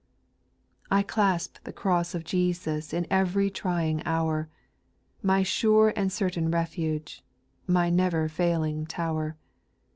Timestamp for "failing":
8.27-8.87